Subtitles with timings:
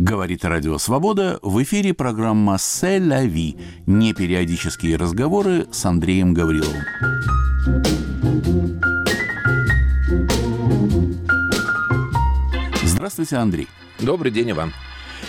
[0.00, 1.40] Говорит Радио Свобода.
[1.42, 3.56] В эфире программа «Се ла ви»–
[3.86, 6.84] непериодические разговоры с Андреем Гавриловым.
[12.84, 13.66] Здравствуйте, Андрей.
[13.98, 14.72] Добрый день, Иван.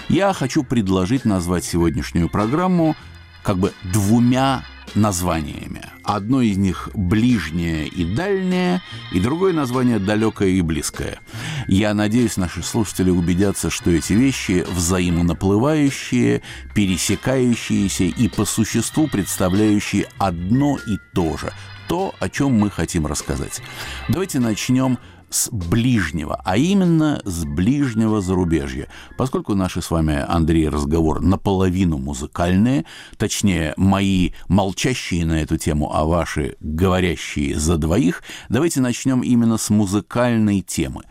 [0.08, 2.96] Я хочу предложить назвать сегодняшнюю программу
[3.42, 4.63] как бы двумя
[4.96, 5.83] названиями.
[6.03, 8.81] Одно из них ближнее и дальнее,
[9.12, 11.19] и другое название далекое и близкое.
[11.67, 16.41] Я надеюсь, наши слушатели убедятся, что эти вещи взаимонаплывающие,
[16.73, 21.53] пересекающиеся и по существу представляющие одно и то же.
[21.87, 23.62] То, о чем мы хотим рассказать.
[24.09, 28.87] Давайте начнем с ближнего, а именно с ближнего зарубежья.
[29.17, 32.85] Поскольку наши с вами, Андрей, разговор наполовину музыкальные,
[33.17, 39.70] точнее, мои молчащие на эту тему, а ваши говорящие за двоих, давайте начнем именно с
[39.70, 41.03] музыкальной темы.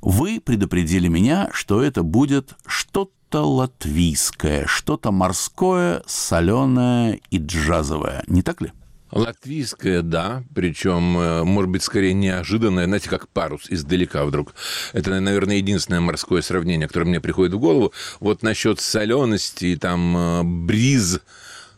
[0.00, 8.22] Вы предупредили меня, что это будет что-то латвийское, что-то морское, соленое и джазовое.
[8.28, 8.72] Не так ли?
[9.16, 14.54] Латвийская, да, причем, э, может быть, скорее неожиданная, знаете, как парус издалека вдруг.
[14.92, 17.92] Это, наверное, единственное морское сравнение, которое мне приходит в голову.
[18.20, 21.20] Вот насчет солености, там, э, бриз,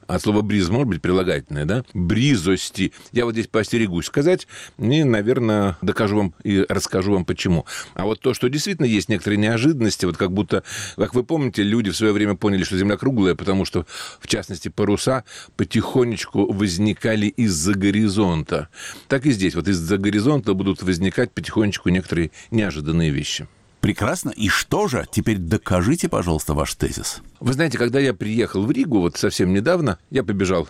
[0.08, 1.84] от слова бриз может быть прилагательное, да?
[1.92, 2.92] Бризости.
[3.12, 7.66] Я вот здесь поостерегусь сказать и, наверное, докажу вам и расскажу вам почему.
[7.94, 10.64] А вот то, что действительно есть некоторые неожиданности, вот как будто,
[10.96, 13.86] как вы помните, люди в свое время поняли, что Земля круглая, потому что,
[14.18, 15.24] в частности, паруса
[15.56, 18.68] потихонечку возникали из-за горизонта.
[19.08, 23.46] Так и здесь, вот из-за горизонта будут возникать потихонечку некоторые неожиданные вещи.
[23.80, 24.30] Прекрасно.
[24.30, 25.06] И что же?
[25.10, 27.22] Теперь докажите, пожалуйста, ваш тезис.
[27.40, 30.68] Вы знаете, когда я приехал в Ригу, вот совсем недавно, я побежал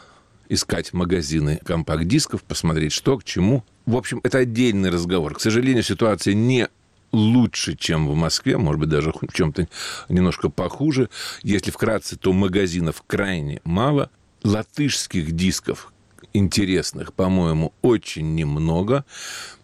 [0.50, 3.64] искать магазины компакт-дисков, посмотреть, что к чему.
[3.86, 5.34] В общем, это отдельный разговор.
[5.34, 6.69] К сожалению, ситуация не
[7.12, 9.66] лучше, чем в Москве, может быть, даже в чем-то
[10.11, 11.08] немножко похуже.
[11.42, 14.11] Если вкратце, то магазинов крайне мало.
[14.44, 15.92] Латышских дисков,
[16.33, 19.05] интересных, по-моему, очень немного.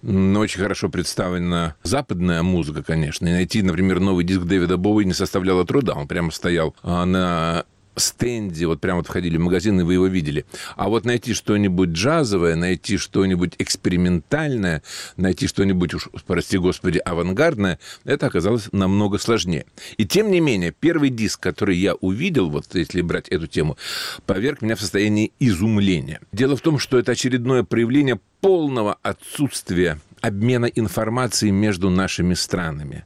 [0.03, 3.27] Но очень хорошо представлена западная музыка, конечно.
[3.27, 5.94] И найти, например, новый диск Дэвида Боуи не составляло труда.
[5.94, 7.65] Он прямо стоял а, на
[7.97, 10.44] стенде, вот прямо вот входили в магазин, и вы его видели.
[10.77, 14.82] А вот найти что-нибудь джазовое, найти что-нибудь экспериментальное,
[15.16, 19.66] найти что-нибудь, уж, прости господи, авангардное, это оказалось намного сложнее.
[19.97, 23.77] И тем не менее, первый диск, который я увидел, вот если брать эту тему,
[24.26, 26.21] поверг меня в состоянии изумления.
[26.32, 33.05] Дело в том, что это очередное проявление полного отсутствия обмена информацией между нашими странами.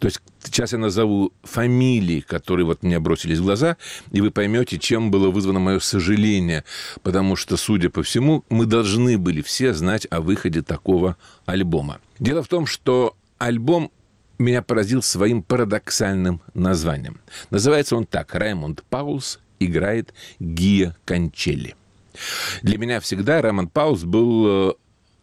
[0.00, 3.76] То есть сейчас я назову фамилии, которые вот мне бросились в глаза,
[4.10, 6.64] и вы поймете, чем было вызвано мое сожаление,
[7.04, 12.00] потому что, судя по всему, мы должны были все знать о выходе такого альбома.
[12.18, 13.92] Дело в том, что альбом
[14.40, 17.20] меня поразил своим парадоксальным названием.
[17.50, 21.76] Называется он так «Раймонд Паулс играет Гия Кончелли».
[22.62, 24.72] Для меня всегда Раймонд Паулс был э,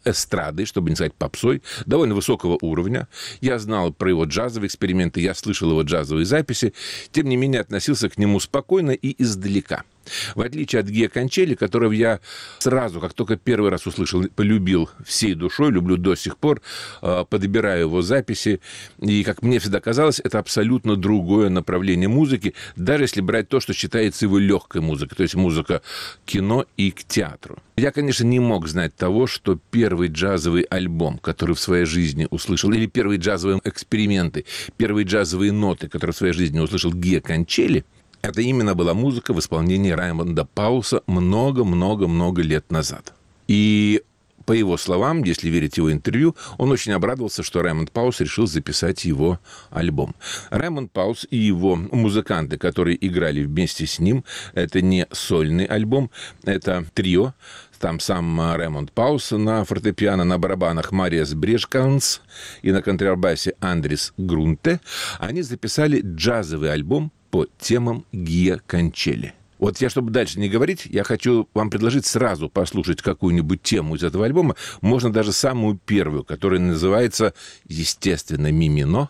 [0.06, 3.08] эстрады, чтобы не сказать попсой, довольно высокого уровня.
[3.42, 6.74] Я знал про его джазовые эксперименты, я слышал его джазовые записи,
[7.12, 9.84] тем не менее относился к нему спокойно и издалека–
[10.36, 12.20] в отличие от Гея Кончели, которого я
[12.60, 16.62] сразу, как только первый раз услышал, полюбил всей душой, люблю до сих пор,
[17.02, 18.62] а, подбираю его записи.
[19.02, 23.74] И, как мне всегда казалось, это абсолютно другое направление музыки, даже если брать то, что
[23.74, 25.82] считается его легкой музыкой, то есть музыка
[26.26, 27.60] кино и к театру.
[27.78, 32.72] Я, конечно, не мог знать того, что первый джазовый альбом, который в своей жизни услышал,
[32.72, 34.46] или первые джазовые эксперименты,
[34.78, 37.84] первые джазовые ноты, которые в своей жизни услышал Гея Кончели–
[38.26, 43.14] это именно была музыка в исполнении Раймонда Пауса много-много-много лет назад.
[43.48, 44.02] И
[44.46, 49.06] по его словам, если верить его интервью, он очень обрадовался, что Раймонд Паус решил записать
[49.06, 49.40] его
[49.72, 50.16] альбом.
[50.52, 56.12] Раймонд Паус и его музыканты, которые играли вместе с ним, это не сольный альбом,
[56.44, 57.34] это трио.
[57.80, 62.22] Там сам Раймонд Паус на фортепиано, на барабанах Мариас Брешканс
[62.62, 64.80] и на контрабасе Андрис Грунте.
[65.20, 69.34] Они записали джазовый альбом по темам Гия Кончели.
[69.60, 74.04] Вот я, чтобы дальше не говорить, я хочу вам предложить сразу послушать какую-нибудь тему из
[74.04, 74.56] этого альбома.
[74.80, 77.34] Можно даже самую первую, которая называется,
[77.68, 79.10] естественно, «Мимино».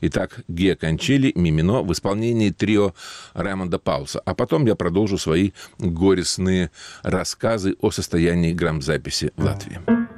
[0.00, 2.94] Итак, Гея Кончели, Мимино в исполнении трио
[3.34, 4.20] Раймонда Пауса.
[4.24, 6.70] А потом я продолжу свои горестные
[7.02, 10.09] рассказы о состоянии грамзаписи в Латвии.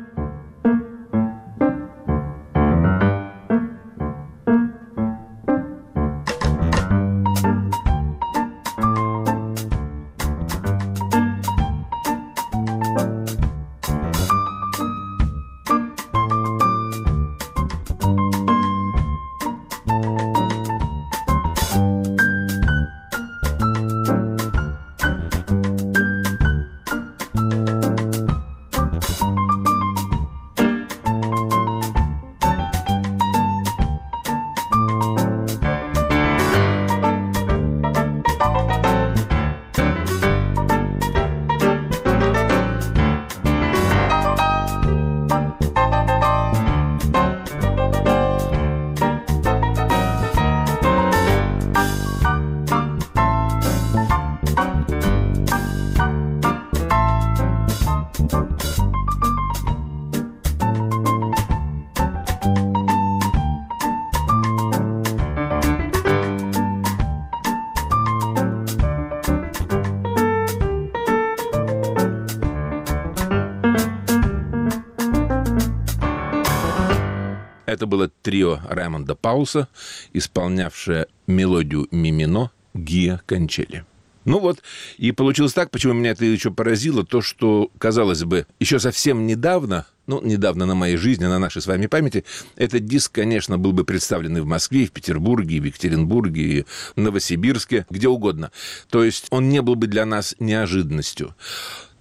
[78.23, 79.69] Трио Раймонда Пауса,
[80.13, 83.85] исполнявшее мелодию «Мимино» Гия Кончели.
[84.25, 84.63] Ну вот,
[84.99, 89.87] и получилось так, почему меня это еще поразило, то, что, казалось бы, еще совсем недавно,
[90.07, 92.25] ну, недавно на моей жизни, на нашей с вами памяти,
[92.55, 96.43] этот диск, конечно, был бы представлен и в Москве, и в Петербурге, и в Екатеринбурге,
[96.43, 98.53] и в Новосибирске, где угодно.
[98.91, 101.35] То есть он не был бы для нас неожиданностью.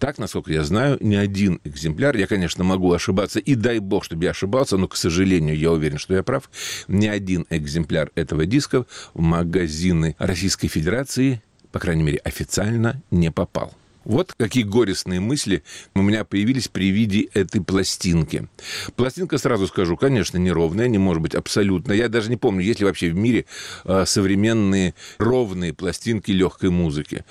[0.02, 4.24] Так, насколько я знаю, ни один экземпляр, я, конечно, могу ошибаться, и дай бог, чтобы
[4.24, 6.50] я ошибался, но, к сожалению, я уверен, что я прав,
[6.88, 13.74] ни один экземпляр этого диска в магазины Российской Федерации по крайней мере, официально не попал.
[14.04, 15.64] Вот какие горестные мысли
[15.94, 18.48] у меня появились при виде этой пластинки.
[18.96, 21.94] Пластинка, сразу скажу, конечно, неровная, не может быть абсолютно.
[21.94, 23.46] Я даже не помню, есть ли вообще в мире
[23.86, 27.26] э, современные ровные пластинки легкой музыки.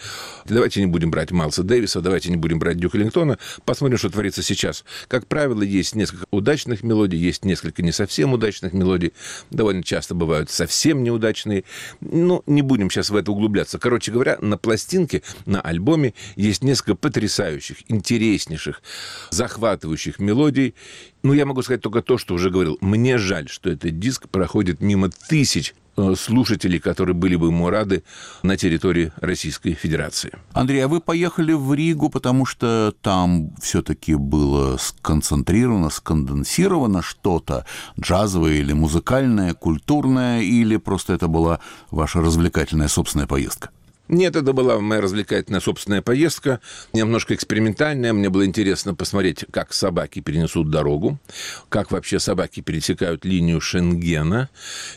[0.45, 3.39] Давайте не будем брать Майлса Дэвиса, давайте не будем брать Дюка Лингтона.
[3.65, 4.85] Посмотрим, что творится сейчас.
[5.09, 9.13] Как правило, есть несколько удачных мелодий, есть несколько не совсем удачных мелодий.
[9.51, 11.65] Довольно часто бывают совсем неудачные.
[12.01, 13.79] Ну, не будем сейчас в это углубляться.
[13.79, 18.83] Короче говоря, на пластинке, на альбоме есть есть несколько потрясающих, интереснейших,
[19.31, 20.75] захватывающих мелодий.
[21.23, 22.79] Ну, я могу сказать только то, что уже говорил.
[22.81, 28.03] Мне жаль, что этот диск проходит мимо тысяч э, слушателей, которые были бы ему рады
[28.43, 30.33] на территории Российской Федерации.
[30.53, 37.67] Андрей, а вы поехали в Ригу, потому что там все-таки было сконцентрировано, сконденсировано что-то
[37.99, 41.61] джазовое или музыкальное, культурное, или просто это была
[41.91, 43.71] ваша развлекательная собственная поездка?
[44.11, 46.59] Нет, это была моя развлекательная собственная поездка,
[46.93, 48.13] немножко экспериментальная.
[48.13, 51.21] Мне было интересно посмотреть, как собаки перенесут дорогу,
[51.69, 54.49] как вообще собаки пересекают линию Шенгена.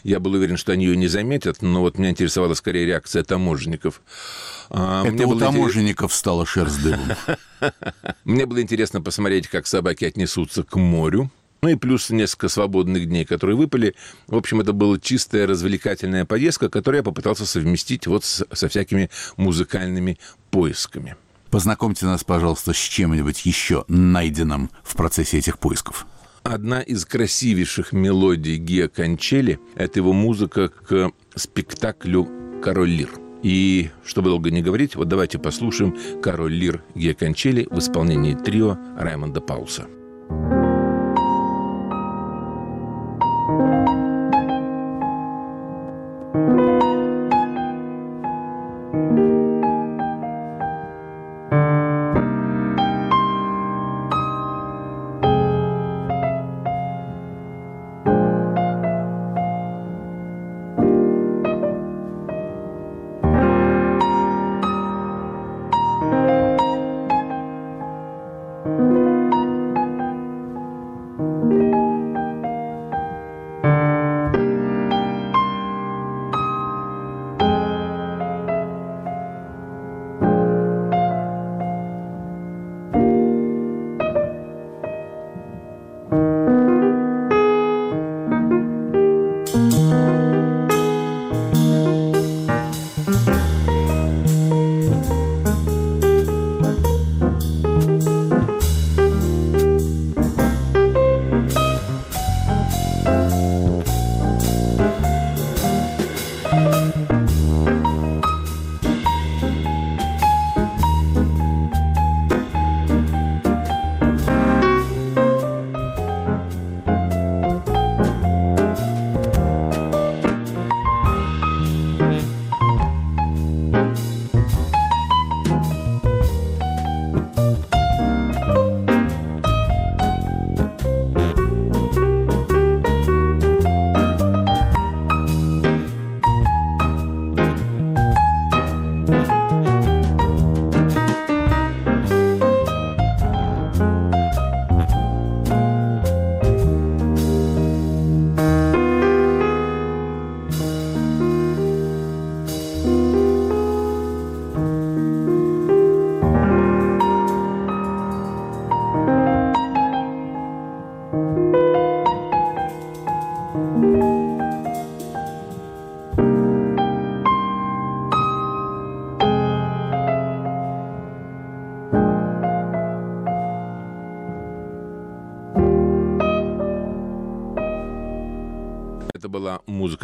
[0.03, 4.01] Я был уверен, что они ее не заметят, но вот меня интересовала скорее реакция таможенников.
[4.71, 6.19] А, это Мне у таможенников интерес...
[6.19, 7.11] стало шерсть дыбом.
[8.23, 11.29] Мне было интересно посмотреть, как собаки отнесутся к морю.
[11.63, 13.95] Ну и плюс несколько свободных дней, которые выпали.
[14.27, 19.09] В общем, это была чистая развлекательная поездка, которую я попытался совместить вот с, со всякими
[19.37, 20.19] музыкальными
[20.51, 21.15] поисками.
[21.49, 26.05] Познакомьте нас, пожалуйста, с чем-нибудь еще найденным в процессе этих поисков.
[26.43, 32.27] Одна из красивейших мелодий Гиа Кончели– это его музыка к спектаклю
[32.61, 33.09] «Король Лир».
[33.41, 38.77] И, чтобы долго не говорить, вот давайте послушаем «Король Лир» Гиа Кончели в исполнении трио
[38.97, 39.87] Раймонда Пауса.
[40.29, 40.62] thank you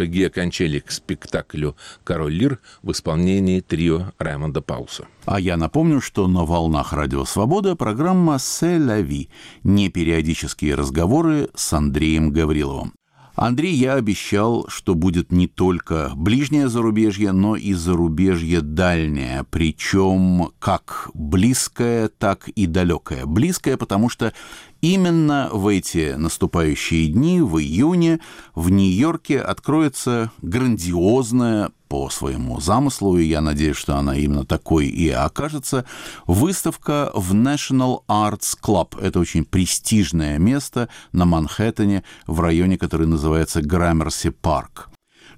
[0.10, 5.06] Гия Кончели к спектаклю «Король Лир» в исполнении трио Раймонда Пауса.
[5.26, 9.30] А я напомню, что на «Волнах Радио Свобода» программа «Се ла ви»–
[9.64, 12.94] непериодические разговоры с Андреем Гавриловым.
[13.42, 21.10] Андрей, я обещал, что будет не только ближнее зарубежье, но и зарубежье дальнее, причем как
[21.14, 23.26] близкое, так и далекое.
[23.26, 24.34] Близкое, потому что
[24.82, 28.20] Именно в эти наступающие дни, в июне,
[28.56, 35.10] в Нью-Йорке откроется грандиозная по своему замыслу, и я надеюсь, что она именно такой и
[35.10, 35.86] окажется,
[36.28, 39.02] выставка в National Arts Club.
[39.02, 44.90] Это очень престижное место на Манхэттене в районе, который называется Граммерси Парк.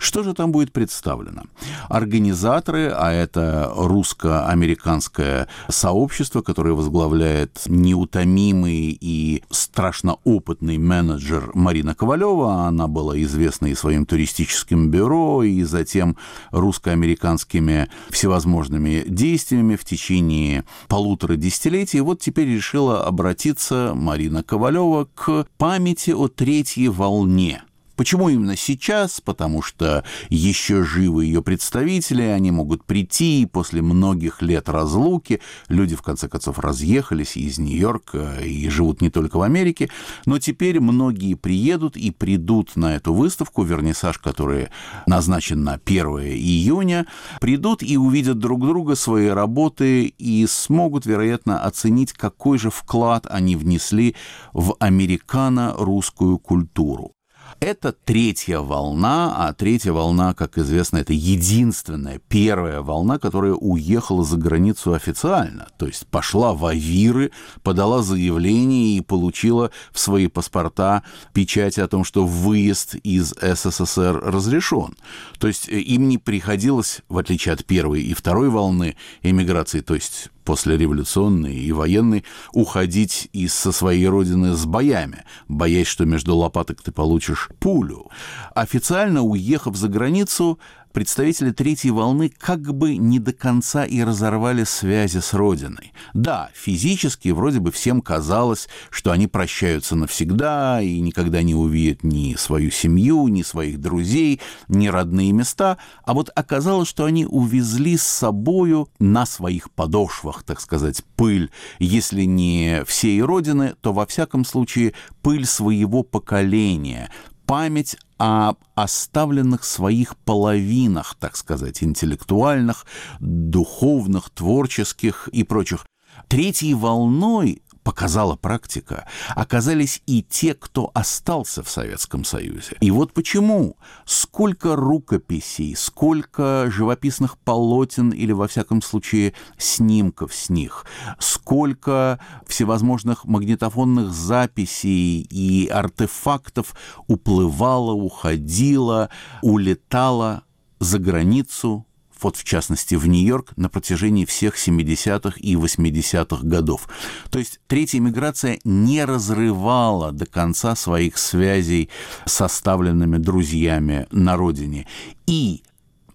[0.01, 1.43] Что же там будет представлено?
[1.87, 12.65] Организаторы, а это русско-американское сообщество, которое возглавляет неутомимый и страшно опытный менеджер Марина Ковалева.
[12.65, 16.17] Она была известна и своим туристическим бюро, и затем
[16.49, 22.01] русско-американскими всевозможными действиями в течение полутора десятилетий.
[22.01, 27.61] Вот теперь решила обратиться Марина Ковалева к памяти о третьей волне–
[28.01, 29.21] Почему именно сейчас?
[29.21, 35.39] Потому что еще живы ее представители, они могут прийти после многих лет разлуки.
[35.67, 39.87] Люди, в конце концов, разъехались из Нью-Йорка и живут не только в Америке.
[40.25, 44.69] Но теперь многие приедут и придут на эту выставку, вернисаж, который
[45.05, 47.05] назначен на 1 июня,
[47.39, 53.55] придут и увидят друг друга, свои работы и смогут, вероятно, оценить, какой же вклад они
[53.55, 54.15] внесли
[54.53, 57.13] в американо-русскую культуру.
[57.61, 64.37] Это третья волна, а третья волна, как известно, это единственная первая волна, которая уехала за
[64.37, 67.29] границу официально, то есть пошла в Авиры,
[67.61, 71.03] подала заявление и получила в свои паспорта
[71.33, 74.95] печать о том, что выезд из СССР разрешен.
[75.37, 79.93] То есть э, им не приходилось, в отличие от первой и второй волны эмиграции, то
[79.93, 86.81] есть послереволюционный и военный, уходить из со своей родины с боями, боясь, что между лопаток
[86.81, 88.09] ты получишь пулю.
[88.55, 90.59] Официально уехав за границу,
[90.91, 95.93] представители третьей волны как бы не до конца и разорвали связи с Родиной.
[96.13, 102.35] Да, физически вроде бы всем казалось, что они прощаются навсегда и никогда не увидят ни
[102.35, 108.03] свою семью, ни своих друзей, ни родные места, а вот оказалось, что они увезли с
[108.03, 114.93] собою на своих подошвах, так сказать, пыль, если не всей Родины, то во всяком случае
[115.21, 117.11] пыль своего поколения,
[117.45, 122.85] память о оставленных своих половинах, так сказать, интеллектуальных,
[123.19, 125.87] духовных, творческих и прочих.
[126.27, 132.77] Третьей волной показала практика, оказались и те, кто остался в Советском Союзе.
[132.79, 133.77] И вот почему.
[134.05, 140.85] Сколько рукописей, сколько живописных полотен или, во всяком случае, снимков с них,
[141.19, 146.75] сколько всевозможных магнитофонных записей и артефактов
[147.07, 149.09] уплывало, уходило,
[149.41, 150.43] улетало
[150.79, 151.85] за границу
[152.21, 156.87] вот в частности в Нью-Йорк, на протяжении всех 70-х и 80-х годов.
[157.29, 161.89] То есть третья миграция не разрывала до конца своих связей
[162.25, 164.87] с оставленными друзьями на родине.
[165.27, 165.63] И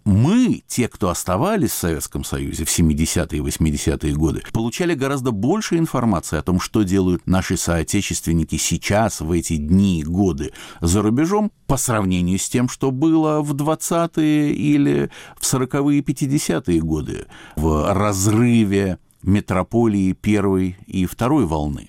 [0.06, 5.76] мы, те, кто оставались в Советском Союзе в 70-е и 80-е годы, получали гораздо больше
[5.78, 11.50] информации о том, что делают наши соотечественники сейчас, в эти дни и годы за рубежом,
[11.66, 17.92] по сравнению с тем, что было в 20-е или в 40-е и 50-е годы, в
[17.92, 21.88] разрыве метрополии первой и второй волны.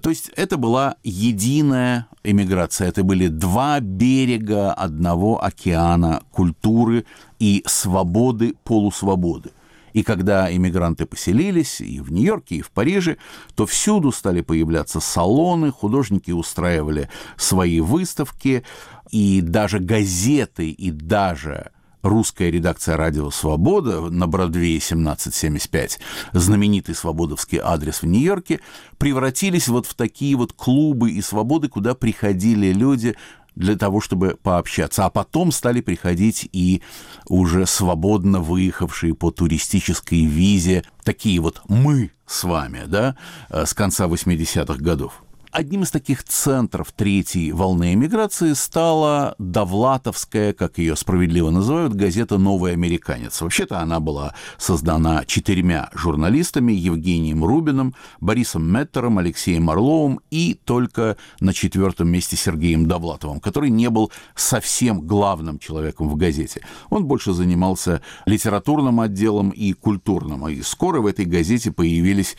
[0.00, 7.04] То есть это была единая эмиграция, это были два берега одного океана культуры
[7.38, 9.50] и свободы, полусвободы.
[9.94, 13.16] И когда иммигранты поселились и в Нью-Йорке, и в Париже,
[13.56, 18.64] то всюду стали появляться салоны, художники устраивали свои выставки,
[19.10, 21.72] и даже газеты, и даже
[22.08, 26.00] русская редакция «Радио Свобода» на Бродвее 1775,
[26.32, 28.60] знаменитый свободовский адрес в Нью-Йорке,
[28.96, 33.14] превратились вот в такие вот клубы и свободы, куда приходили люди
[33.54, 35.04] для того, чтобы пообщаться.
[35.04, 36.82] А потом стали приходить и
[37.28, 43.16] уже свободно выехавшие по туристической визе такие вот мы с вами, да,
[43.50, 45.22] э, с конца 80-х годов.
[45.50, 52.72] Одним из таких центров третьей волны эмиграции стала Довлатовская, как ее справедливо называют, газета «Новый
[52.72, 53.40] американец».
[53.40, 61.54] Вообще-то она была создана четырьмя журналистами Евгением Рубиным, Борисом Меттером, Алексеем Орловым и только на
[61.54, 66.60] четвертом месте Сергеем Довлатовым, который не был совсем главным человеком в газете.
[66.90, 70.46] Он больше занимался литературным отделом и культурным.
[70.48, 72.36] И скоро в этой газете появились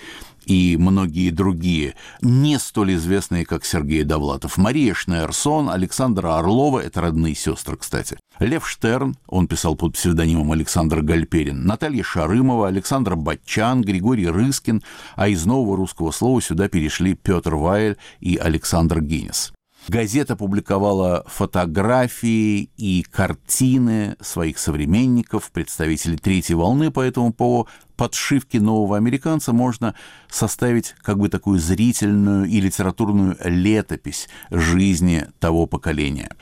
[0.49, 4.57] и многие другие, не столь известные, как Сергей Довлатов.
[4.57, 8.17] Мария Шнейрсон, Александра Орлова, это родные сестры, кстати.
[8.39, 14.81] Лев Штерн, он писал под псевдонимом Александр Гальперин, Наталья Шарымова, Александр Батчан, Григорий Рыскин,
[15.15, 19.53] а из нового русского слова сюда перешли Петр Вайль и Александр Генис.
[19.87, 27.67] Газета публиковала фотографии и картины своих современников, представителей третьей волны, по
[27.99, 29.93] подшивке нового американца можно
[30.29, 36.33] составить как бы такую зрительную и литературную летопись жизни того поколения.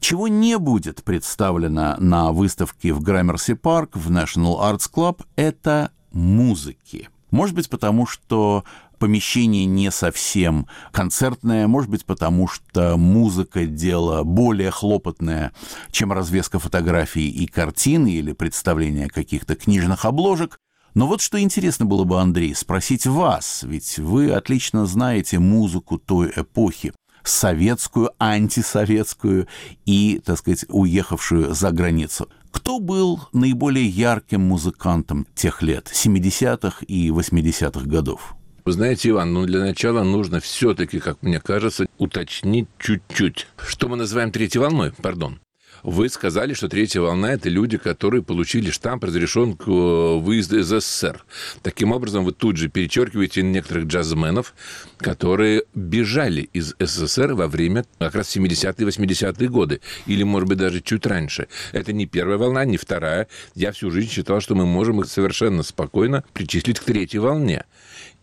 [0.00, 7.08] Чего не будет представлено на выставке в Граммерси Парк в National Arts Club, это музыки.
[7.30, 8.64] Может быть, потому что
[8.98, 15.52] помещение не совсем концертное, может быть, потому что музыка– дело более хлопотное,
[15.92, 20.58] чем развеска фотографий и картин или представление каких-то книжных обложек.
[20.94, 26.32] Но вот что интересно было бы, Андрей, спросить вас, ведь вы отлично знаете музыку той
[26.34, 26.92] эпохи,
[27.24, 29.48] советскую, антисоветскую
[29.86, 32.28] и, так сказать, уехавшую за границу.
[32.52, 38.36] Кто был наиболее ярким музыкантом тех лет, 70-х и 80-х годов?
[38.64, 43.48] Вы знаете, Иван, ну для начала нужно все-таки, как мне кажется, уточнить чуть-чуть.
[43.58, 45.40] Что мы называем третьей волной, пардон.
[45.84, 50.68] Вы сказали, что третья волна– это люди, которые получили штамп, разрешен к э, выезду из
[50.68, 51.22] СССР.
[51.62, 54.54] Таким образом, вы тут же перечеркиваете некоторых джазменов,
[54.96, 59.82] которые бежали из СССР во время как раз 70-е и 80-е годы.
[60.06, 61.48] Или, может быть, даже чуть раньше.
[61.72, 63.28] Это не первая волна, не вторая.
[63.54, 67.66] Я всю жизнь считал, что мы можем их совершенно спокойно причислить к третьей волне.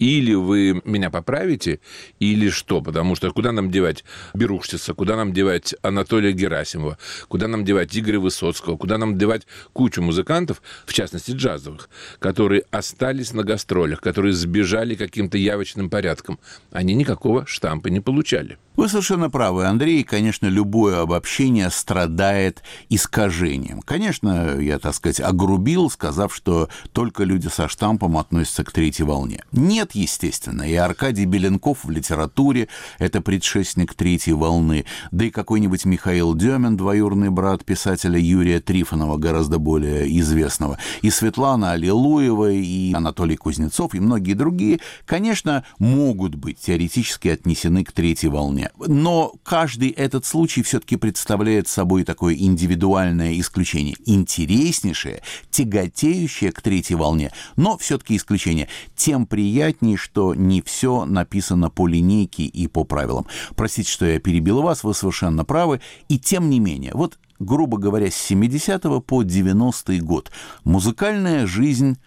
[0.01, 1.79] Или вы меня поправите,
[2.19, 2.81] или что?
[2.81, 8.19] Потому что куда нам девать Беруштица, куда нам девать Анатолия Герасимова, куда нам девать Игоря
[8.19, 11.87] Высоцкого, куда нам девать кучу музыкантов, в частности джазовых,
[12.17, 16.39] которые остались на гастролях, которые сбежали каким-то явочным порядком.
[16.71, 18.57] Они никакого штампа не получали.
[18.77, 20.03] Вы совершенно правы, Андрей.
[20.03, 23.81] Конечно, любое обобщение страдает искажением.
[23.81, 29.43] Конечно, я, так сказать, огрубил, сказав, что только люди со штампом относятся к третьей волне.
[29.51, 32.67] Нет, естественно, и Аркадий Беленков в литературе–
[32.99, 39.59] это предшественник третьей волны, да и какой-нибудь Михаил Демин, двоюродный брат писателя Юрия Трифонова, гораздо
[39.59, 47.27] более известного, и Светлана Аллилуева, и Анатолий Кузнецов, и многие другие, конечно, могут быть теоретически
[47.29, 48.69] отнесены к третьей волне.
[48.77, 53.95] Но каждый этот случай все-таки представляет собой такое индивидуальное исключение.
[54.05, 58.67] Интереснейшее, тяготеющее к третьей волне, но все-таки исключение.
[58.95, 63.25] Тем приятнее, что не все написано по линейке и по правилам.
[63.55, 65.81] Простите, что я перебил вас, вы совершенно правы.
[66.07, 70.31] И тем не менее, вот грубо говоря, с 70 по 90 год
[70.63, 71.97] музыкальная жизнь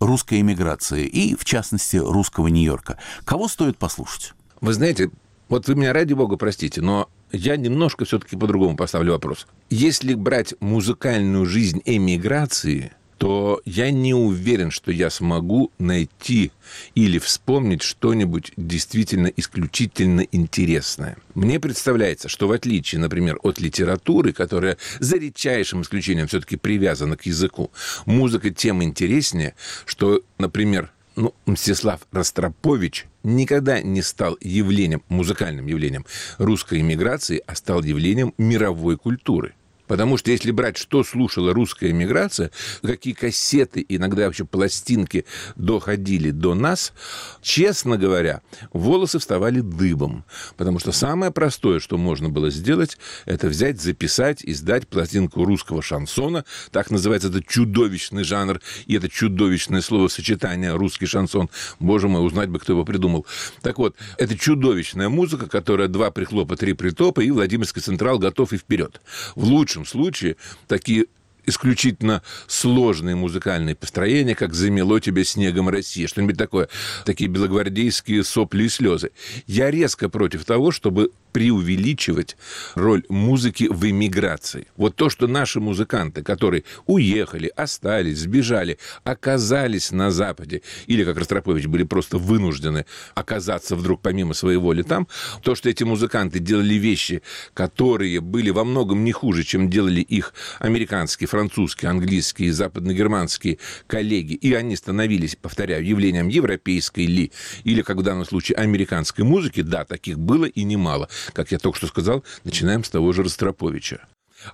[0.00, 2.98] русской эмиграции и, в частности, русского Нью-Йорка.
[3.24, 4.34] Кого стоит послушать?
[4.60, 5.10] Вы знаете,
[5.48, 9.46] вот вы меня, ради бога, простите, но я немножко все-таки по-другому поставлю вопрос.
[9.70, 16.50] Если брать музыкальную жизнь эмиграции, то я не уверен, что я смогу найти
[16.96, 21.16] или вспомнить что-нибудь действительно исключительно интересное.
[21.36, 27.24] Мне представляется, что в отличие, например, от литературы, которая за редчайшим исключением все-таки привязана к
[27.24, 27.70] языку,
[28.06, 29.54] музыка тем интереснее,
[29.86, 36.06] что, например, ну, Мстислав Ростропович никогда не стал явлением, музыкальным явлением
[36.38, 39.54] русской иммиграции, а стал явлением мировой культуры.
[39.92, 42.50] Потому что если брать, что слушала русская эмиграция,
[42.80, 46.94] какие кассеты, иногда вообще пластинки доходили до нас,
[47.42, 48.40] честно говоря,
[48.72, 50.24] волосы вставали дыбом.
[50.56, 56.46] Потому что самое простое, что можно было сделать, это взять, записать, издать пластинку русского шансона.
[56.70, 61.50] Так называется этот чудовищный жанр и это чудовищное словосочетание «русский шансон».
[61.80, 63.26] Боже мой, узнать бы, кто его придумал.
[63.60, 68.56] Так вот, это чудовищная музыка, которая два прихлопа, три притопа, и Владимирский Централ готов и
[68.56, 69.02] вперед.
[69.36, 70.36] В лучшем лучшем случае
[70.68, 71.06] такие
[71.44, 76.68] исключительно сложные музыкальные построения, как «Замело тебя снегом России», что-нибудь такое,
[77.04, 79.10] такие белогвардейские сопли и слезы.
[79.48, 82.36] Я резко против того, чтобы преувеличивать
[82.74, 84.66] роль музыки в эмиграции.
[84.76, 91.66] Вот то, что наши музыканты, которые уехали, остались, сбежали, оказались на Западе, или, как Ростропович,
[91.66, 95.08] были просто вынуждены оказаться вдруг помимо своей воли там,
[95.42, 97.22] то, что эти музыканты делали вещи,
[97.54, 104.52] которые были во многом не хуже, чем делали их американские, французские, английские западногерманские коллеги, и
[104.54, 107.32] они становились, повторяю, явлением европейской ли,
[107.64, 111.78] или, как в данном случае, американской музыки, да, таких было и немало как я только
[111.78, 114.00] что сказал, начинаем с того же Ростроповича.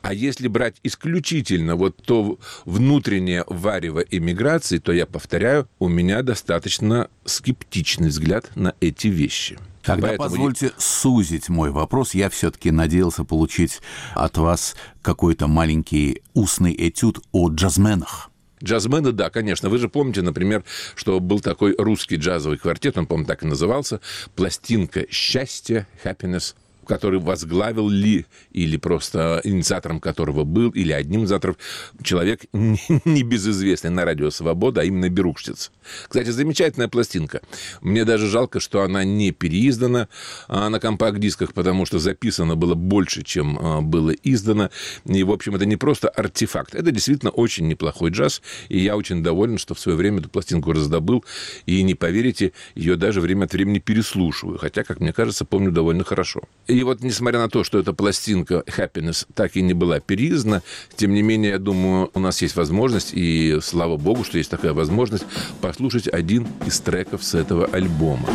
[0.03, 7.09] А если брать исключительно вот то внутреннее варево эмиграции, то я повторяю, у меня достаточно
[7.25, 9.59] скептичный взгляд на эти вещи.
[9.83, 10.29] Тогда Поэтому...
[10.29, 12.15] позвольте сузить мой вопрос.
[12.15, 13.81] Я все-таки надеялся получить
[14.15, 18.28] от вас какой-то маленький устный этюд о джазменах.
[18.63, 19.69] Джазмены, да, конечно.
[19.69, 24.01] Вы же помните, например, что был такой русский джазовый квартет, он, по-моему, так и назывался,
[24.35, 26.55] «Пластинка счастья», «Happiness»,
[26.89, 31.57] который возглавил ли, или просто инициатором которого был, или одним из авторов,
[32.03, 35.71] человек небезызвестный на радио «Свобода», а именно Берукштиц.
[36.09, 37.43] Кстати, замечательная пластинка.
[37.83, 40.09] Мне даже жалко, что она не переиздана
[40.49, 44.71] а, на компакт-дисках, потому что записано было больше, чем а, было издано.
[45.05, 46.75] И, в общем, это не просто артефакт.
[46.75, 50.73] Это действительно очень неплохой джаз, и я очень доволен, что в свое время эту пластинку
[50.73, 51.25] раздобыл,
[51.67, 56.05] и, не поверите, ее даже время от времени переслушиваю, хотя, как мне кажется, помню довольно
[56.05, 56.43] хорошо.
[56.67, 60.63] И вот, несмотря на то, что эта пластинка Happiness так и не была переиздана,
[60.97, 64.73] тем не менее, я думаю, у нас есть возможность, и слава богу, что есть такая
[64.73, 65.25] возможность,
[65.61, 68.29] послушать один из треков с этого альбома.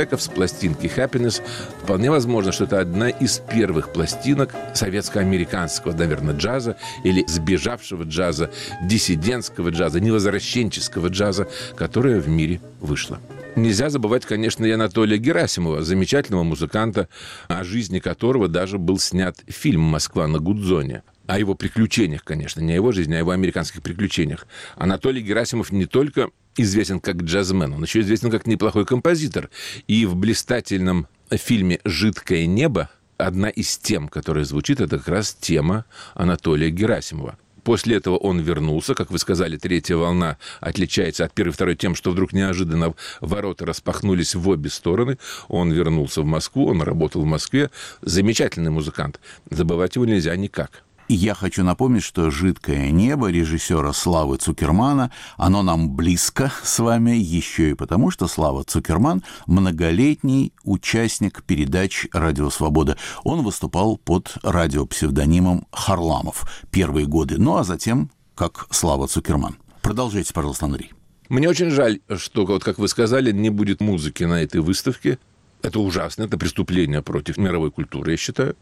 [0.00, 1.42] Треков с пластинки Happiness.
[1.82, 8.50] Вполне возможно, что это одна из первых пластинок советско-американского, наверное, джаза или сбежавшего джаза,
[8.82, 13.20] диссидентского джаза, невозвращенческого джаза, которая в мире вышла.
[13.56, 17.08] Нельзя забывать, конечно, и Анатолия Герасимова, замечательного музыканта,
[17.48, 22.72] о жизни которого даже был снят фильм «Москва на Гудзоне» о его приключениях, конечно, не
[22.72, 24.48] о его жизни, а о его американских приключениях.
[24.74, 26.30] Анатолий Герасимов не только
[26.62, 29.50] известен как джазмен, он еще известен как неплохой композитор.
[29.86, 35.84] И в блистательном фильме «Жидкое небо» одна из тем, которая звучит, это как раз тема
[36.14, 37.36] Анатолия Герасимова.
[37.62, 41.94] После этого он вернулся, как вы сказали, третья волна отличается от первой и второй тем,
[41.94, 45.18] что вдруг неожиданно ворота распахнулись в обе стороны.
[45.48, 47.70] Он вернулся в Москву, он работал в Москве.
[48.02, 49.20] Замечательный музыкант.
[49.50, 50.82] Забывать его нельзя никак.
[51.14, 57.70] Я хочу напомнить, что «Жидкое небо» режиссера Славы Цукермана, оно нам близко с вами еще
[57.70, 62.96] и потому, что Слава Цукерман– многолетний участник передач «Радио Свобода».
[63.24, 69.56] Он выступал под радиопсевдонимом Харламов первые годы, ну а затем как Слава Цукерман.
[69.82, 70.92] Продолжайте, пожалуйста, Андрей.
[71.28, 75.18] Мне очень жаль, что, вот как вы сказали, не будет музыки на этой выставке.
[75.62, 78.56] Это ужасно, это преступление против мировой культуры, я считаю.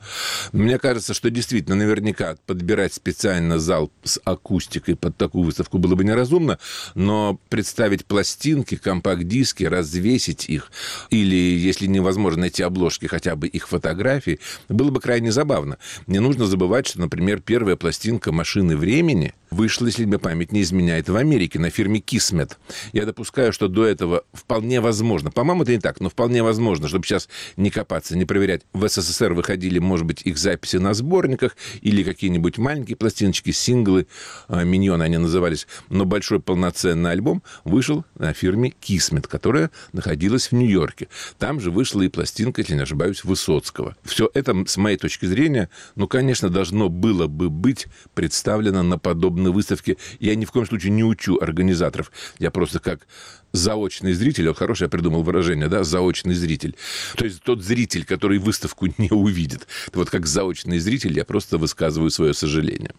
[0.53, 6.03] Мне кажется, что действительно наверняка подбирать специально зал с акустикой под такую выставку было бы
[6.05, 6.59] неразумно,
[6.95, 10.73] но представить пластинки, компакт-диски, развесить их,
[11.11, 15.79] или, если невозможно найти обложки, хотя бы их фотографии, было бы крайне забавно.
[16.07, 21.09] Не нужно забывать, что, например, первая пластинка «Машины времени» вышла, если мне память не изменяет,
[21.09, 22.59] в Америке на фирме Кисмет.
[22.93, 27.07] Я допускаю, что до этого вполне возможно, по-моему, это не так, но вполне возможно, чтобы
[27.07, 28.63] сейчас не копаться, не проверять.
[28.73, 34.07] В СССР выходили, может быть, их записи на сборниках или какие-нибудь маленькие пластиночки, синглы,
[34.49, 35.67] а, миньоны они назывались.
[35.89, 41.09] Но большой полноценный альбом вышел на фирме Кисмет, которая находилась в Нью-Йорке.
[41.39, 43.97] Там же вышла и пластинка, если не ошибаюсь, Высоцкого.
[44.03, 49.51] Все это, с моей точки зрения, ну, конечно, должно было бы быть представлено на подобной
[49.51, 49.97] выставке.
[50.21, 52.11] Я ни в коем случае не учу организаторов.
[52.39, 53.07] Я просто как
[53.53, 56.77] заочный зритель, вот хорошее я придумал выражение, да, заочный зритель.
[57.17, 59.67] То есть тот зритель, который выставку не увидит.
[59.95, 62.93] Вот как заочный зритель я просто высказываю свое сожаление.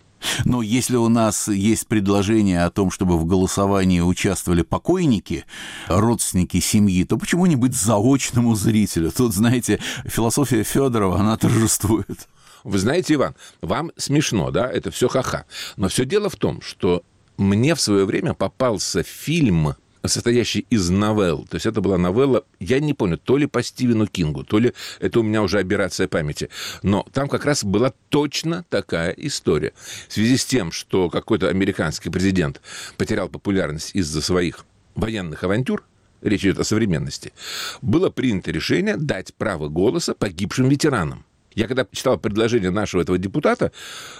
[0.43, 5.45] Но если у нас есть предложение о том, чтобы в голосовании участвовали покойники,
[5.87, 9.11] родственники семьи, то почему не быть заочному зрителю?
[9.11, 12.27] Тут, знаете, философия Федорова, она торжествует.
[12.65, 15.45] Вы знаете, Иван, вам смешно, да, это все ха-ха.
[15.77, 17.03] Но все дело в том, что
[17.37, 21.45] мне в свое время попался фильм состоящий из новелл.
[21.49, 24.73] То есть это была новелла, я не помню, то ли по Стивену Кингу, то ли
[24.99, 26.49] это у меня уже операция памяти.
[26.83, 29.73] Но там как раз была точно такая история.
[30.07, 32.61] В связи с тем, что какой-то американский президент
[32.97, 35.83] потерял популярность из-за своих военных авантюр,
[36.21, 37.33] речь идет о современности,
[37.81, 41.25] было принято решение дать право голоса погибшим ветеранам.
[41.55, 43.71] Я когда читал предложение нашего этого депутата,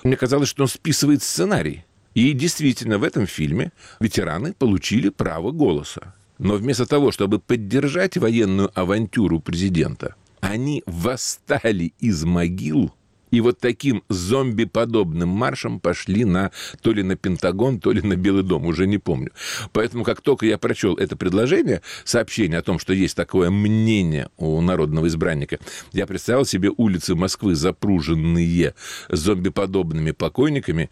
[0.03, 1.85] мне казалось, что он списывает сценарий.
[2.13, 6.15] И действительно, в этом фильме ветераны получили право голоса.
[6.37, 12.93] Но вместо того, чтобы поддержать военную авантюру президента, они восстали из могил
[13.31, 18.43] и вот таким зомби-подобным маршем пошли на то ли на Пентагон, то ли на Белый
[18.43, 19.31] дом, уже не помню.
[19.71, 24.59] Поэтому, как только я прочел это предложение, сообщение о том, что есть такое мнение у
[24.61, 25.59] народного избранника,
[25.91, 28.73] я представил себе улицы Москвы, запруженные
[29.09, 30.89] зомби-подобными покойниками,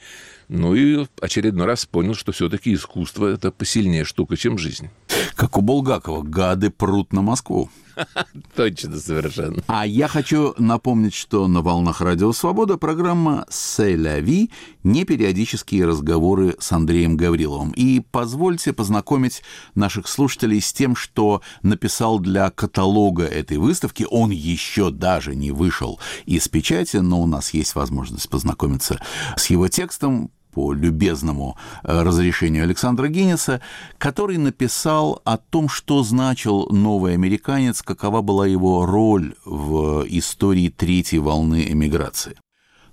[0.47, 4.89] ну и очередной раз понял, что все-таки искусство– это посильнее штука, чем жизнь.
[5.37, 7.69] Как у Булгакова, гады прут на Москву.
[8.55, 9.61] Точно, совершенно.
[9.67, 14.49] А я хочу напомнить, что на «Волнах Радио Свобода» программа «Селяви»
[14.83, 17.69] не периодические разговоры с Андреем Гавриловым.
[17.71, 19.43] И позвольте познакомить
[19.75, 24.07] наших слушателей с тем, что написал для каталога этой выставки.
[24.09, 28.99] Он еще даже не вышел из печати, но у нас есть возможность познакомиться
[29.35, 33.61] с его текстом по любезному э, разрешению Александра Гиннеса,
[33.99, 41.19] который написал о том, что значил новый американец, какова была его роль в истории третьей
[41.19, 42.37] волны эмиграции.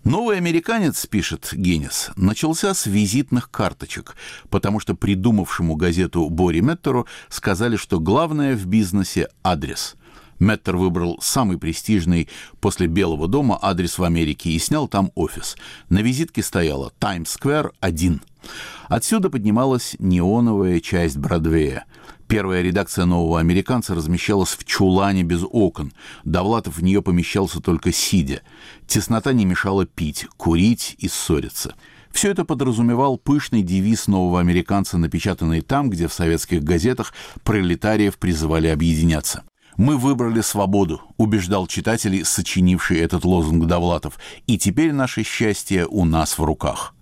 [0.04, 4.14] Новый американец, пишет Геннес, начался с визитных карточек,
[4.50, 9.96] потому что придумавшему газету Бори Меттеру сказали, что главное в бизнесе– адрес–
[10.38, 12.28] Меттер выбрал самый престижный
[12.60, 15.56] после Белого дома адрес в Америке и снял там офис.
[15.88, 18.20] На визитке стояла «Таймс-сквер 1».
[18.88, 21.86] Отсюда поднималась неоновая часть Бродвея.
[22.26, 25.92] Первая редакция «Нового американца» размещалась в чулане без окон.
[26.24, 28.42] Довлатов в нее помещался только сидя.
[28.86, 31.74] Теснота не мешала пить, курить и ссориться.
[32.12, 38.68] Все это подразумевал пышный девиз нового американца, напечатанный там, где в советских газетах пролетариев призывали
[38.68, 39.42] объединяться.
[39.76, 46.38] «Мы выбрали свободу»,— убеждал читателей, сочинивший этот лозунг Довлатов, «и теперь наше счастье у нас
[46.38, 46.94] в руках».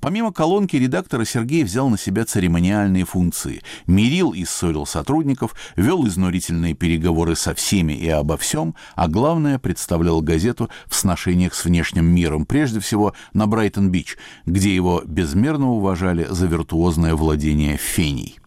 [0.00, 3.62] Помимо колонки редактора Сергей взял на себя церемониальные функции.
[3.86, 10.20] Мирил и ссорил сотрудников, вел изнурительные переговоры со всеми и обо всем, а главное, представлял
[10.20, 16.46] газету в сношениях с внешним миром, прежде всего на Брайтон-Бич, где его безмерно уважали за
[16.46, 18.41] виртуозное владение феней.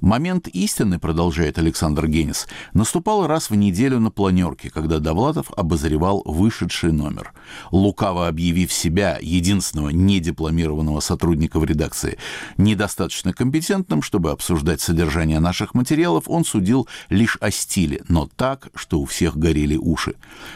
[0.00, 6.90] Момент истины, продолжает Александр Генис, наступал раз в неделю на планерке, когда Довлатов обозревал вышедший
[6.90, 7.34] номер.
[7.70, 12.16] Лукаво объявив себя, единственного недипломированного сотрудника в редакции,
[12.56, 19.00] недостаточно компетентным, чтобы обсуждать содержание наших материалов, он судил лишь о стиле, но так, что
[19.00, 20.14] у всех горели уши.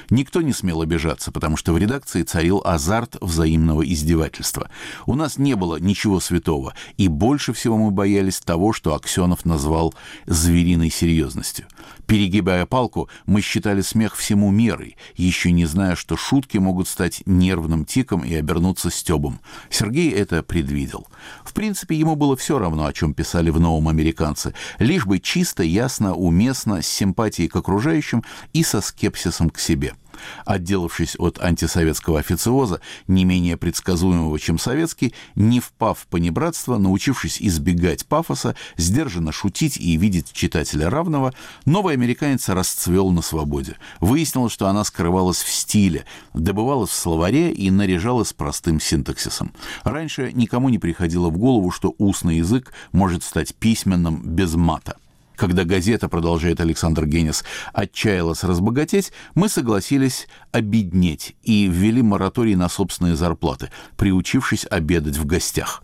[0.09, 4.70] Никто не смел обижаться, потому что в редакции царил азарт взаимного издевательства.
[5.04, 9.44] У нас не было ничего святого, и больше всего мы боялись того, что Аксенов Романов
[9.44, 9.94] назвал
[10.27, 11.66] «звериной серьезностью».
[12.07, 17.85] Перегибая палку, мы считали смех всему мерой, еще не зная, что шутки могут стать нервным
[17.85, 19.40] тиком и обернуться стебом.
[19.70, 21.07] Сергей это предвидел.
[21.44, 25.62] В принципе, ему было все равно, о чем писали в «Новом американце», лишь бы чисто,
[25.62, 29.94] ясно, уместно, с симпатией к окружающим и со скепсисом к себе–
[30.44, 38.06] Отделавшись от антисоветского официоза, не менее предсказуемого, чем советский, не впав в понебратство, научившись избегать
[38.06, 41.32] пафоса, сдержанно шутить и видеть читателя равного,
[41.64, 43.76] новый американец расцвел на свободе.
[44.00, 49.52] Выяснилось, что она скрывалась в стиле, добывалась в словаре и наряжалась простым синтаксисом.
[49.82, 54.96] Раньше никому не приходило в голову, что устный язык может стать письменным без мата.
[55.37, 63.16] Когда газета, продолжает Александр Генис, отчаялась разбогатеть, мы согласились обеднеть и ввели мораторий на собственные
[63.16, 65.83] зарплаты, приучившись обедать в гостях.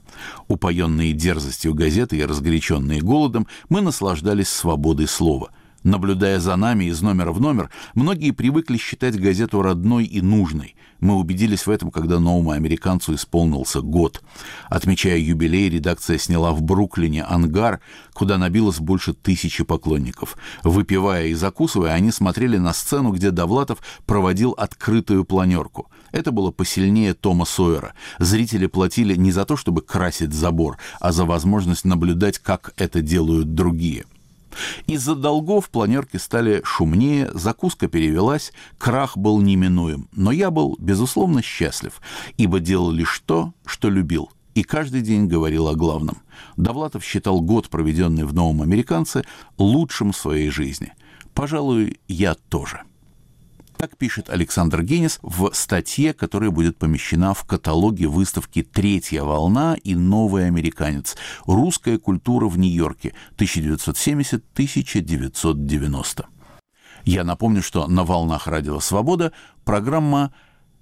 [0.49, 5.51] Упоенные дерзостью газеты и разгоряченные голодом, мы наслаждались свободой слова–
[5.83, 10.75] Наблюдая за нами из номера в номер, многие привыкли считать газету родной и нужной.
[11.01, 14.23] Мы убедились в этом, когда новому американцу исполнился год.
[14.69, 17.81] Отмечая юбилей, редакция сняла в Бруклине ангар,
[18.13, 20.37] куда набилось больше тысячи поклонников.
[20.63, 25.91] Выпивая и закусывая, они смотрели на сцену, где Довлатов проводил открытую планерку.
[26.13, 27.95] Это было посильнее Тома Сойера.
[28.19, 33.55] Зрители платили не за то, чтобы красить забор, а за возможность наблюдать, как это делают
[33.55, 34.05] другие.
[34.87, 40.09] Из-за долгов планерки стали шумнее, закуска перевелась, крах был неминуем.
[40.13, 42.01] Но я был, безусловно, счастлив,
[42.37, 46.19] ибо делал лишь то, что любил, и каждый день говорил о главном.
[46.57, 49.25] Довлатов считал год, проведенный в «Новом американце»,
[49.59, 50.93] лучшим в своей жизни.
[51.35, 52.83] Пожалуй, я тоже.
[53.81, 59.95] Так пишет Александр Генис в статье, которая будет помещена в каталоге выставки «Третья волна» и
[59.95, 61.16] «Новый американец.
[61.47, 66.27] Русская культура в Нью-Йорке 1970-1990».
[67.07, 69.33] Я напомню, что на «Волнах Радио Свобода»
[69.64, 70.35] программа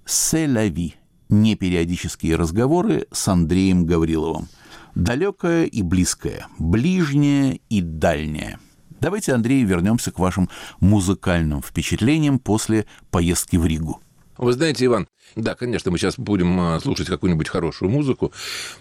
[0.05, 0.95] «Селяви»
[1.29, 4.49] непериодические разговоры с Андреем Гавриловым.
[4.93, 8.59] Далекое и близкое, ближнее и дальнее–
[8.99, 10.49] Давайте, Андрей, вернемся к вашим
[10.81, 14.01] музыкальным впечатлениям после поездки в Ригу.
[14.37, 18.33] Вы знаете, Иван, да, конечно, мы сейчас будем а, слушать какую-нибудь хорошую музыку,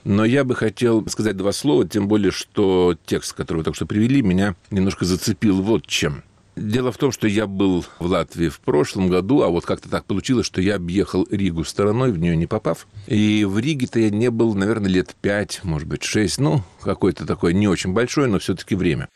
[0.05, 3.87] но я бы хотел сказать два слова, тем более, что текст, который вы только что
[3.87, 6.23] привели, меня немножко зацепил вот чем.
[6.57, 10.05] Дело в том, что я был в Латвии в прошлом году, а вот как-то так
[10.05, 12.89] получилось, что я объехал Ригу стороной, в нее не попав.
[13.07, 17.53] И в Риге-то я не был, наверное, лет пять, может быть, шесть, ну, какое-то такое
[17.53, 19.09] не очень большое, но все-таки время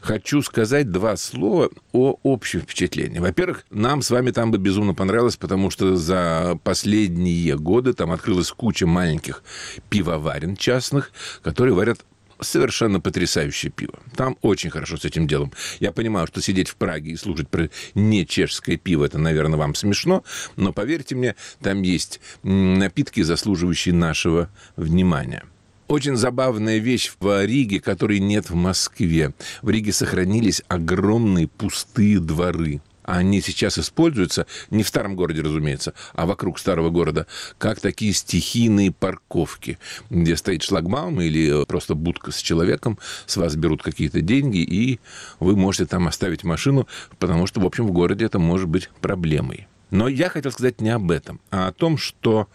[0.00, 3.18] хочу сказать два слова о общем впечатлении.
[3.18, 8.50] Во-первых, нам с вами там бы безумно понравилось, потому что за последние годы там открылась
[8.50, 9.42] куча маленьких
[9.88, 12.00] пивоварен частных, которые варят
[12.40, 13.98] совершенно потрясающее пиво.
[14.16, 15.52] Там очень хорошо с этим делом.
[15.80, 19.74] Я понимаю, что сидеть в Праге и слушать про не чешское пиво, это, наверное, вам
[19.74, 20.24] смешно,
[20.56, 25.44] но поверьте мне, там есть напитки, заслуживающие нашего внимания.
[25.88, 29.32] Очень забавная вещь в Риге, которой нет в Москве.
[29.62, 36.26] В Риге сохранились огромные пустые дворы они сейчас используются, не в старом городе, разумеется, а
[36.26, 39.78] вокруг старого города, как такие стихийные парковки,
[40.10, 45.00] где стоит шлагбаум или просто будка с человеком, с вас берут какие-то деньги, и
[45.40, 46.86] вы можете там оставить машину,
[47.18, 49.68] потому что, в общем, в городе это может быть проблемой.
[49.90, 52.46] Но я хотел сказать не об этом, а о том, что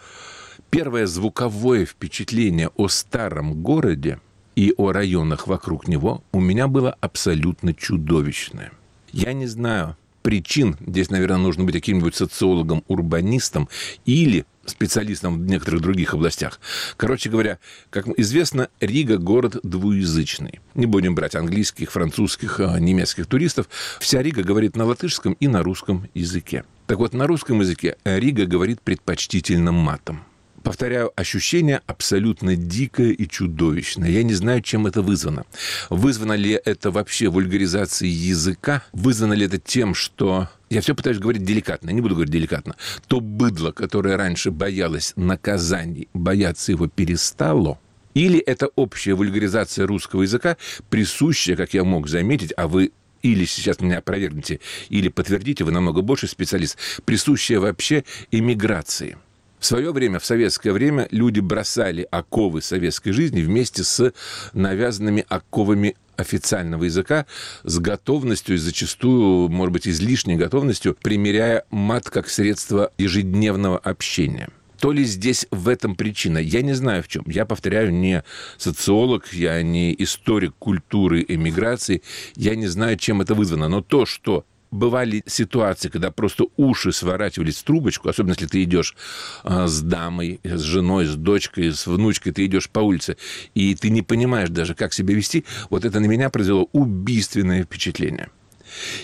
[0.74, 4.20] Первое звуковое впечатление о старом городе
[4.56, 8.72] и о районах вокруг него у меня было абсолютно чудовищное.
[9.12, 13.70] Я не знаю причин, здесь, наверное, нужно быть каким-нибудь социологом, урбанистом
[14.06, 16.60] или специалистом в некоторых других областях.
[16.98, 17.60] Короче говоря,
[17.92, 20.60] как известно, Рига– город двуязычный.
[20.74, 23.70] Не будем брать английских, французских, а, немецких туристов.
[24.00, 26.64] Вся Рига говорит на латышском и на русском языке.
[26.88, 30.24] Так вот, на русском языке Рига говорит предпочтительно матом.
[30.64, 34.10] Повторяю, ощущение абсолютно дикое и чудовищное.
[34.10, 35.46] Я не знаю, чем это вызвано.
[35.90, 38.82] Вызвано ли это вообще вульгаризацией языка?
[38.94, 40.48] Вызвано ли это тем, что...
[40.70, 42.76] Я все пытаюсь говорить деликатно, не буду говорить деликатно.
[43.08, 47.78] То быдло, которое раньше боялось наказаний, бояться его перестало.
[48.14, 50.58] Или это общая вульгаризация русского языка,
[50.90, 52.92] присущая, как я мог заметить, а вы
[53.22, 54.60] или сейчас меня опровергните,
[54.90, 59.18] или подтвердите, вы намного больше специалист, присущая вообще эмиграции.
[59.64, 64.12] В свое время, в советское время, люди бросали оковы советской жизни вместе с
[64.52, 67.26] навязанными оковами официального языка
[67.64, 74.50] с готовностью и зачастую, может быть, излишней готовностью, примеряя мат как средство ежедневного общения–
[74.84, 76.40] то ли здесь в этом причина?
[76.40, 77.24] Я не знаю в чем.
[77.28, 78.22] Я повторяю, не
[78.58, 82.02] социолог, я не историк культуры эмиграции,
[82.36, 83.70] я не знаю, чем это вызвано.
[83.70, 84.44] Но то, что
[84.74, 88.96] бывали ситуации, когда просто уши сворачивались в трубочку, особенно если ты идешь
[89.44, 93.18] а, с дамой, с женой, с дочкой, с внучкой, ты идешь по улице,
[93.54, 98.30] и ты не понимаешь даже, как себя вести, вот это на меня произвело убийственное впечатление.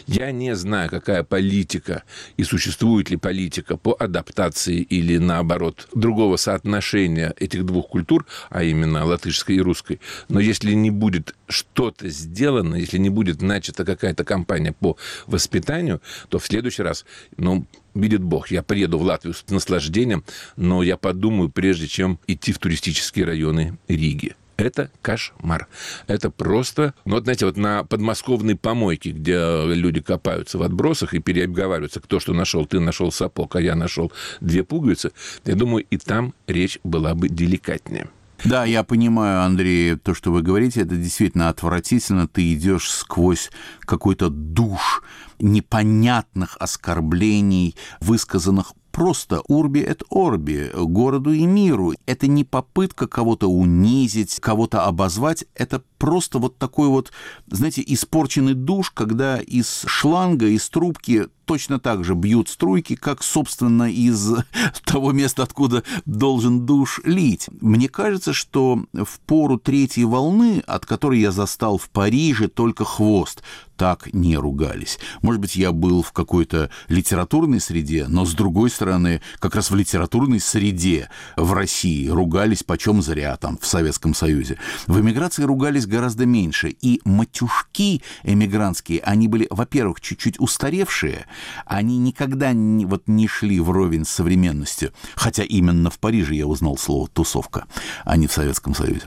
[0.08, 2.04] Я не знаю, какая политика
[2.38, 9.06] и существует ли политика по адаптации или, наоборот, другого соотношения этих двух культур, а именно
[9.06, 10.00] латышской и русской.
[10.28, 14.98] Но если не будет что-то сделано, если не будет начата какая-то кампания по
[15.28, 17.06] воспитанию, то в следующий раз,
[17.38, 20.24] ну, видит Бог, я приеду в Латвию с наслаждением,
[20.56, 24.36] но я подумаю, прежде чем идти в туристические районы Риги.
[24.60, 25.68] Это кошмар.
[26.08, 26.94] Это просто...
[27.06, 32.20] Ну, вот, знаете, вот на подмосковной помойке, где люди копаются в отбросах и переобговариваются, кто
[32.20, 32.66] что нашел.
[32.66, 35.12] Ты нашел сапог, а я нашел две пуговицы.
[35.46, 38.10] Я думаю, и там речь была бы деликатнее.
[38.44, 42.28] Да, я понимаю, Андрей, то, что вы говорите, это действительно отвратительно.
[42.28, 43.52] Ты идешь сквозь
[43.82, 45.04] какой-то душ
[45.40, 51.94] непонятных оскорблений, высказанных просто «урби et орби», городу и миру.
[52.06, 57.12] Это не попытка кого-то унизить, кого-то обозвать, это просто вот такой вот,
[57.48, 63.92] знаете, испорченный душ, когда из шланга, из трубки точно так же бьют струйки, как, собственно,
[63.92, 64.34] из
[64.86, 67.48] того места, откуда должен душ лить.
[67.60, 73.42] Мне кажется, что в пору третьей волны, от которой я застал в Париже только хвост,
[73.80, 75.00] так не ругались.
[75.22, 79.76] Может быть, я был в какой-то литературной среде, но, с другой стороны, как раз в
[79.76, 84.58] литературной среде в России ругались почем зря, там, в Советском Союзе.
[84.86, 86.70] В эмиграции ругались гораздо меньше.
[86.70, 91.26] И матюшки эмигрантские, они были, во-первых, чуть-чуть устаревшие,
[91.66, 94.94] они никогда не, вот не шли вровень с современностью.
[95.16, 97.66] Хотя именно в Париже я узнал слово «тусовка»,
[98.06, 99.04] а не в Советском Союзе.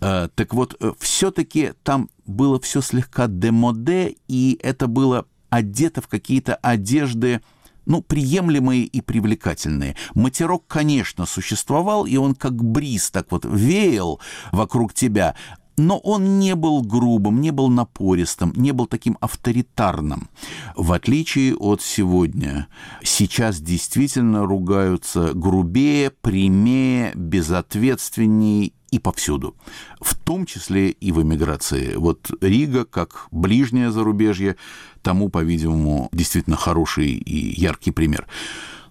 [0.00, 6.08] А, так вот, э, все-таки там было все слегка демоде, и это было одето в
[6.08, 7.40] какие-то одежды,
[7.86, 9.96] ну, приемлемые и привлекательные.
[10.14, 14.20] Матерок, конечно, существовал, и он как бриз так вот веял
[14.52, 15.36] вокруг тебя,
[15.76, 20.28] но он не был грубым, не был напористым, не был таким авторитарным.
[20.74, 22.68] В отличие от сегодня.
[23.02, 29.56] Сейчас действительно ругаются грубее, прямее, безответственнее и повсюду,
[30.00, 31.96] в том числе и в эмиграции.
[31.96, 34.56] Вот Рига, как ближнее зарубежье,
[35.02, 38.26] тому, по-видимому, действительно хороший и яркий пример.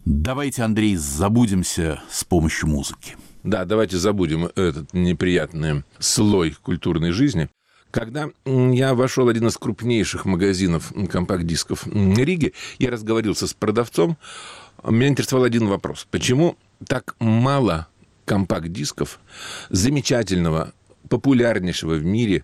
[0.05, 3.15] Давайте, Андрей, забудемся с помощью музыки.
[3.45, 7.47] Да, давайте забудем этот неприятный слой культурной жизни.
[7.91, 14.17] Когда я вошел в один из крупнейших магазинов компакт-дисков Риги, я разговорился с продавцом.
[14.83, 16.07] Меня интересовал один вопрос.
[16.09, 17.87] Почему так мало
[18.25, 19.19] компакт-дисков
[19.69, 20.73] замечательного,
[21.07, 22.43] популярнейшего в мире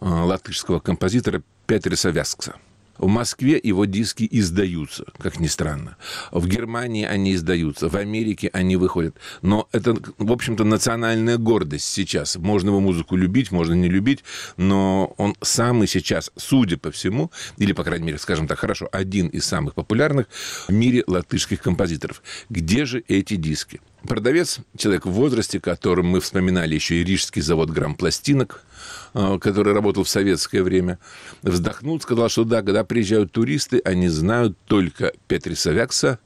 [0.00, 2.54] э, латышского композитора Петра Савяскса?
[2.98, 5.96] В Москве его диски издаются, как ни странно.
[6.32, 9.16] В Германии они издаются, в Америке они выходят.
[9.40, 12.36] Но это, в общем-то, национальная гордость сейчас.
[12.36, 14.24] Можно его музыку любить, можно не любить,
[14.56, 19.28] но он самый сейчас, судя по всему, или, по крайней мере, скажем так, хорошо, один
[19.28, 20.26] из самых популярных
[20.66, 22.22] в мире латышских композиторов.
[22.50, 23.80] Где же эти диски?
[24.06, 28.67] Продавец, человек в возрасте, которым мы вспоминали еще и Рижский завод грамм-пластинок, а,
[29.12, 30.98] который работал в советское время,
[31.42, 36.18] вздохнул, сказал, что да, когда приезжают туристы, они знают только Петри Савякса,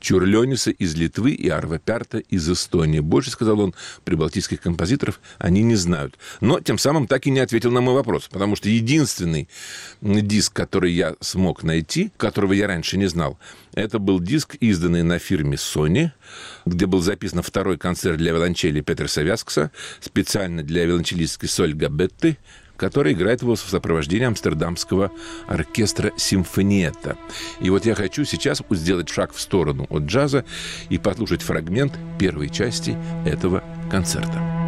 [0.00, 3.00] Чурлениса из Литвы и Арва Пярта из Эстонии.
[3.00, 3.74] Больше, сказал он,
[4.04, 6.18] прибалтийских композиторов они не знают.
[6.40, 9.48] Но тем самым так и не ответил на мой вопрос, потому что единственный
[10.00, 13.38] диск, который я смог найти, которого я раньше не знал,
[13.74, 16.10] это был диск, изданный на фирме Sony,
[16.66, 19.70] где был записан второй концерт для виолончели Петра Савяскса,
[20.00, 22.38] специально для виолончелистки Соль Габетты,
[22.80, 25.12] который играет его в сопровождении амстердамского
[25.46, 27.18] оркестра «Симфониетта».
[27.60, 30.46] И вот я хочу сейчас сделать шаг в сторону от джаза
[30.88, 34.59] и послушать фрагмент первой части этого концерта.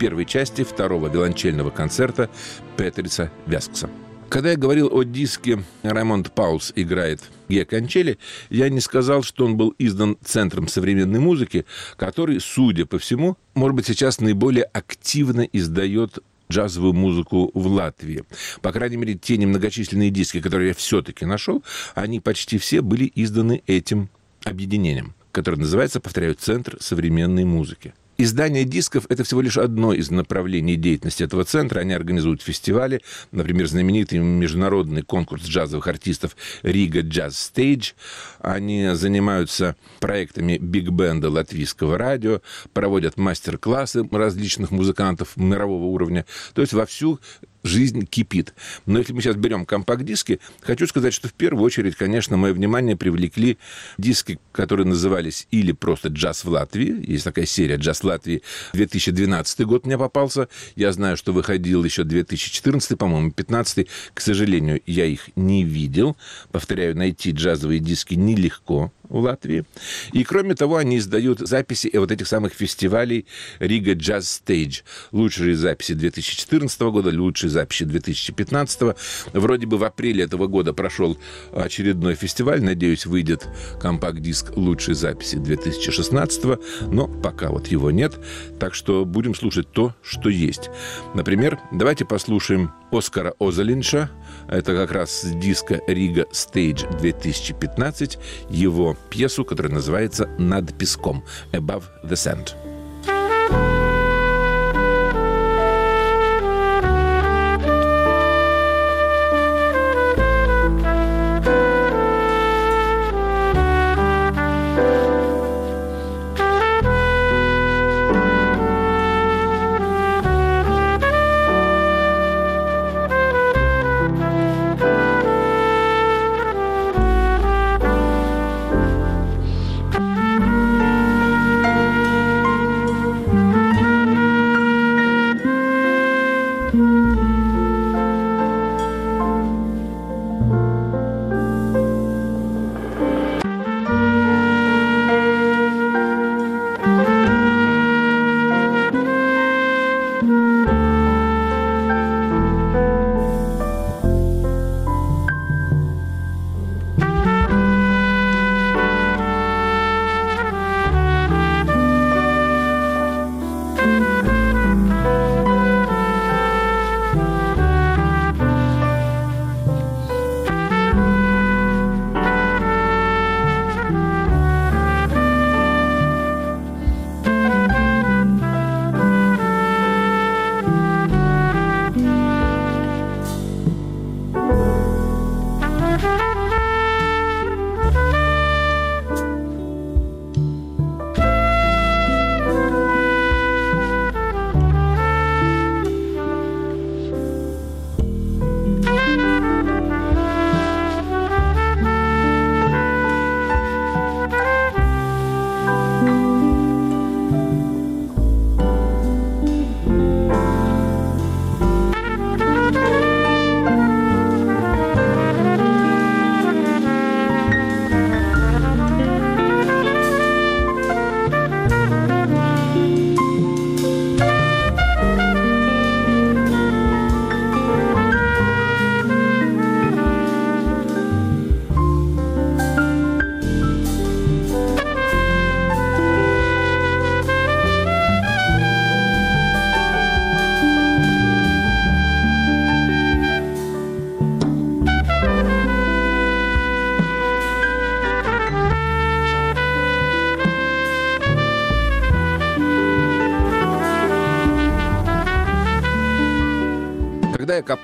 [0.00, 2.30] Первой части второго виолончельного концерта
[2.78, 3.90] Петрица Вяскса.
[4.30, 7.20] Когда я говорил о диске «Раймонд Паулс играет
[7.50, 13.36] Геокончели», я не сказал, что он был издан Центром современной музыки, который, судя по всему,
[13.54, 16.20] может быть, сейчас наиболее активно издает
[16.50, 18.24] джазовую музыку в Латвии.
[18.62, 21.62] По крайней мере, те немногочисленные диски, которые я все-таки нашел,
[21.94, 24.08] они почти все были изданы этим
[24.44, 27.92] объединением, которое называется, повторяю, Центр современной музыки.
[28.22, 31.80] Издание дисков– это всего лишь одно из направлений деятельности этого центра.
[31.80, 33.00] Они организуют фестивали,
[33.32, 37.92] например, знаменитый международный конкурс джазовых артистов «Рига Джаз Стейдж».
[38.40, 42.42] Они занимаются проектами биг-бенда латвийского радио,
[42.74, 46.26] проводят мастер-классы различных музыкантов мирового уровня.
[46.52, 47.20] То есть вовсю
[47.62, 48.54] жизнь кипит.
[48.86, 52.96] Но если мы сейчас берем компакт-диски, хочу сказать, что в первую очередь, конечно, мое внимание
[52.96, 53.58] привлекли
[53.98, 57.04] диски, которые назывались или просто «Джаз в Латвии».
[57.10, 58.42] Есть такая серия «Джаз Латвии».
[58.72, 60.48] 2012 год мне попался.
[60.76, 63.86] Я знаю, что выходил еще 2014, по-моему, 2015.
[64.14, 66.16] К сожалению, я их не видел.
[66.52, 69.64] Повторяю, найти джазовые диски нелегко в Латвии.
[70.12, 73.26] И, кроме того, они издают записи вот этих самых фестивалей
[73.58, 74.80] Рига Джаз Стейдж.
[75.12, 78.96] Лучшие записи 2014 года, лучшие записи 2015.
[79.34, 81.18] Вроде бы в апреле этого года прошел
[81.52, 82.62] очередной фестиваль.
[82.62, 83.46] Надеюсь, выйдет
[83.80, 86.44] компакт-диск лучшей записи 2016,
[86.86, 88.18] но пока вот его нет.
[88.58, 90.70] Так что будем слушать то, что есть.
[91.14, 94.10] Например, давайте послушаем Оскара Озалинша.
[94.48, 98.18] Это как раз с диска Рига Stage 2015.
[98.50, 102.69] Его пьесу, которая называется «Над песком» «Above the Sand».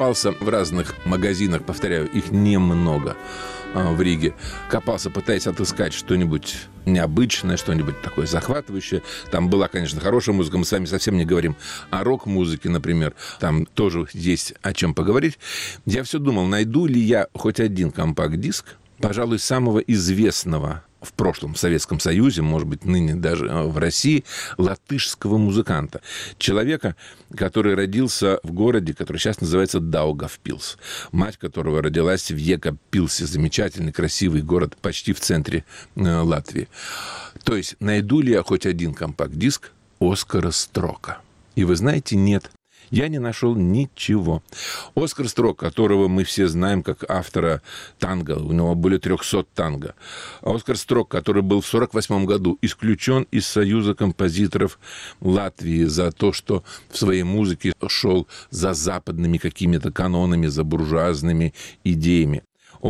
[0.07, 3.17] Копался в разных магазинах, повторяю, их немного
[3.75, 4.35] а, в Риге,
[4.71, 9.03] копался, пытаясь отыскать что-нибудь необычное, что-нибудь такое захватывающее.
[9.33, 11.57] Там была, конечно, хорошая музыка, мы с вами совсем не говорим
[11.91, 13.15] о рок-музыке, например.
[13.41, 15.41] Там тоже есть о чем поговорить.
[15.87, 21.59] Я все думал, найду ли я хоть один компакт-диск, пожалуй, самого известного в прошлом в
[21.59, 24.25] Советском Союзе, может быть, ныне даже э, в России,
[24.57, 26.01] латышского музыканта.
[26.39, 26.97] Человека,
[27.37, 30.79] который родился в городе, который сейчас называется Даугавпилс.
[31.13, 36.69] Мать которого родилась в Екапилсе, замечательный, красивый город почти в центре э, Латвии.
[37.45, 39.71] То есть найду ли я хоть один компакт-диск
[40.01, 41.19] Оскара Строка?
[41.55, 42.51] И вы знаете, нет.
[42.91, 44.43] Я не нашел ничего.
[44.95, 47.63] Оскар Строк, которого мы все знаем как автора
[47.99, 49.95] танго, у него более 300 танго.
[50.43, 54.79] Оскар Строк, который был в 1948 году исключен из Союза композиторов
[55.21, 62.43] Латвии за то, что в своей музыке шел за западными какими-то канонами, за буржуазными идеями.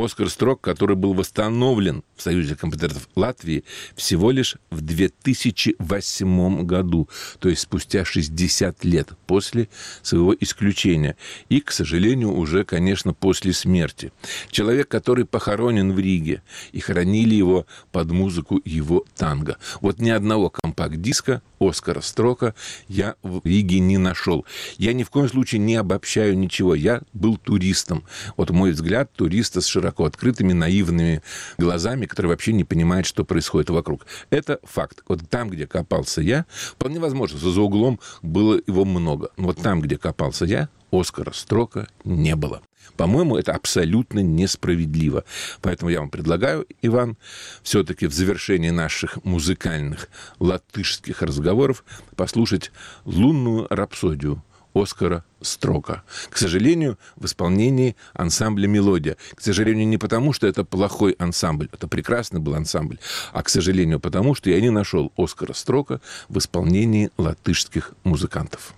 [0.05, 7.49] Оскар Строк, который был восстановлен в Союзе композиторов Латвии всего лишь в 2008 году, то
[7.49, 9.69] есть спустя 60 лет после
[10.03, 11.17] своего исключения.
[11.49, 14.13] И, к сожалению, уже, конечно, после смерти.
[14.51, 16.43] Человек, который похоронен в Риге,
[16.73, 19.57] и хоронили его под музыку его танго.
[19.81, 22.55] Вот ни одного компакт-диска Оскара Строка
[22.89, 24.45] я в Риге не нашел.
[24.79, 26.75] Я ни в коем случае не обобщаю ничего.
[26.75, 28.05] Я был туристом.
[28.37, 31.23] Вот мой взгляд туриста с широко открытыми, наивными
[31.59, 34.05] глазами, который вообще не понимает, что происходит вокруг.
[34.31, 35.03] Это факт.
[35.07, 39.31] Вот там, где копался я, вполне возможно, за углом было его много.
[39.37, 42.63] Но вот там, где копался я, Оскара Строка не было.
[42.97, 45.25] По-моему, это абсолютно несправедливо.
[45.61, 47.17] Поэтому я вам предлагаю, Иван,
[47.63, 50.09] все-таки в завершении наших музыкальных
[50.41, 51.85] латышских разговоров
[52.17, 52.73] послушать
[53.05, 54.43] лунную рапсодию
[54.77, 56.03] Оскара Строка.
[56.29, 59.17] К сожалению, в исполнении ансамбля «Мелодия».
[59.35, 62.99] К сожалению, не потому, что это плохой ансамбль, это прекрасный был ансамбль,
[63.33, 68.75] а, к сожалению, потому, что я не нашел Оскара Строка в исполнении латышских музыкантов.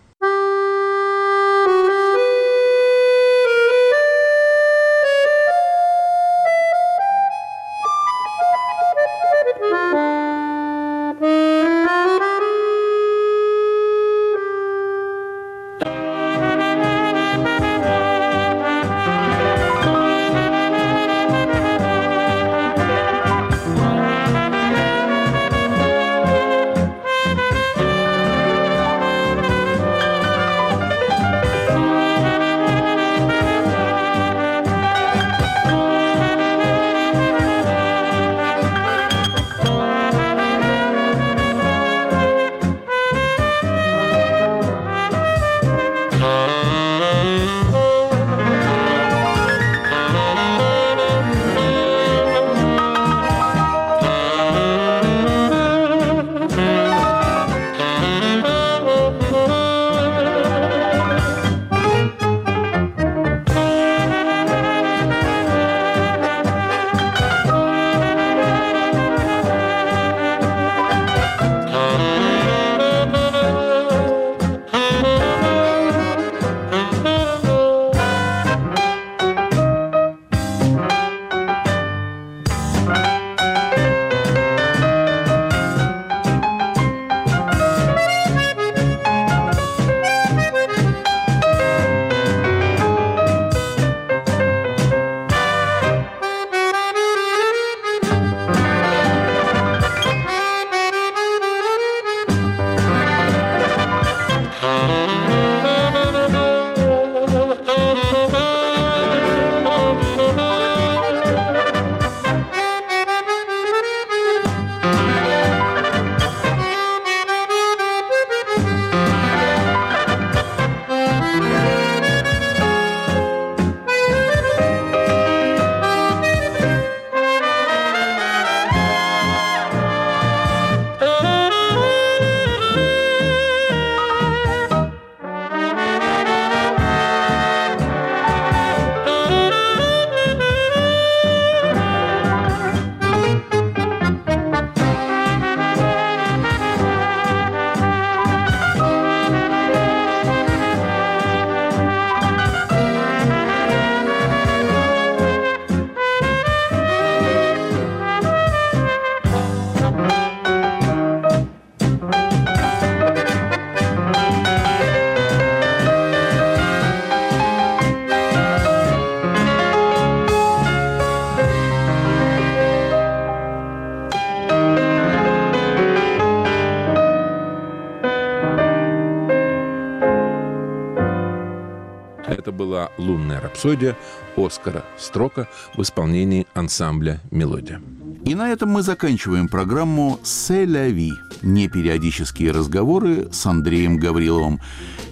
[183.59, 183.97] Рапсодия
[184.37, 187.81] Оскара Строка в исполнении ансамбля «Мелодия».
[188.25, 194.61] И на этом мы заканчиваем программу «Селяви»– непериодические разговоры с Андреем Гавриловым.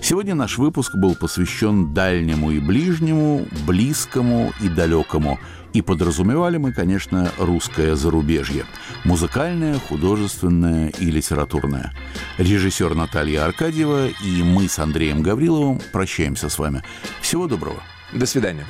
[0.01, 5.41] Сегодня наш выпуск был посвящен дальнему и ближнему, близкому и далекому.
[5.73, 8.65] И подразумевали мы, конечно, русское зарубежье.
[9.05, 11.93] Музыкальное, художественное и литературное.
[12.39, 16.83] Режиссер Наталья Аркадьева и мы с Андреем Гавриловым прощаемся с вами.
[17.21, 17.83] Всего доброго.
[18.13, 18.65] До свидания.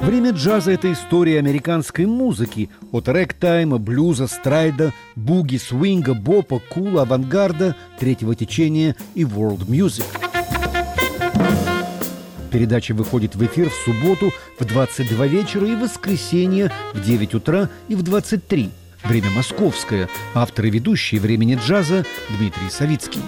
[0.00, 2.68] Время джаза– это история американской музыки.
[2.90, 10.29] От рэк-тайма, блюза, страйда, буги, свинга, бопа, кула, авангарда, третьего течения и world music.
[12.50, 17.68] Передача выходит в эфир в субботу в 22 вечера и в воскресенье в 9 утра
[17.88, 18.70] и в 23.
[19.04, 20.08] Время московское.
[20.34, 22.04] Автор и ведущий «Времени джаза»
[22.38, 23.22] Дмитрий Савицкий.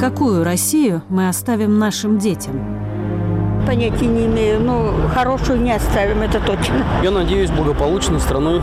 [0.00, 2.81] Какую Россию мы оставим нашим детям?
[3.72, 6.84] Понятия не имею, но хорошую не оставим, это точно.
[7.02, 8.60] Я надеюсь благополучной страной,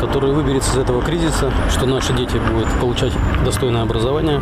[0.00, 3.12] которая выберется из этого кризиса, что наши дети будут получать
[3.44, 4.40] достойное образование.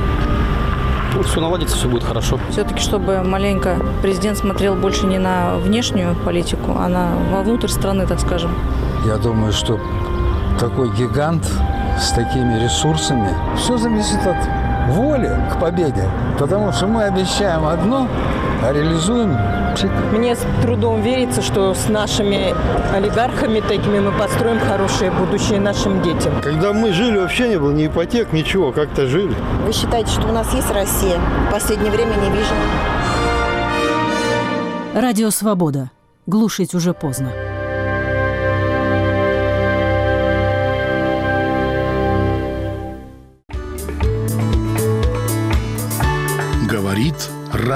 [1.14, 2.38] Ну, все наладится, все будет хорошо.
[2.48, 8.18] Все-таки, чтобы маленько президент смотрел больше не на внешнюю политику, а на вовнутрь страны, так
[8.18, 8.52] скажем.
[9.04, 9.78] Я думаю, что
[10.58, 11.46] такой гигант
[12.00, 14.38] с такими ресурсами, все зависит от
[14.88, 16.08] воли к победе.
[16.38, 18.08] Потому что мы обещаем одно,
[18.62, 19.36] а реализуем.
[20.12, 22.54] Мне с трудом верится, что с нашими
[22.94, 26.32] олигархами такими мы построим хорошее будущее нашим детям.
[26.42, 29.34] Когда мы жили, вообще не было ни ипотек, ничего, как-то жили.
[29.64, 31.18] Вы считаете, что у нас есть Россия?
[31.48, 32.54] В последнее время не вижу.
[34.94, 35.90] Радио «Свобода».
[36.26, 37.30] Глушить уже поздно.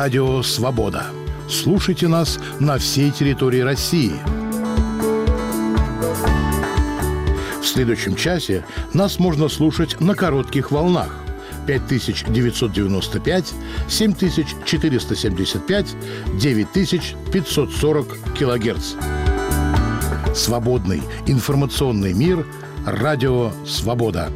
[0.02, 1.04] Радио Свобода.
[1.46, 4.14] Слушайте нас на всей территории России.
[7.60, 11.14] В следующем часе нас можно слушать на коротких волнах
[11.66, 13.52] 5995,
[13.90, 15.86] 7475,
[16.32, 18.94] 9540 килогерц.
[20.34, 22.46] Свободный информационный мир.
[22.86, 24.30] Радио «Свобода».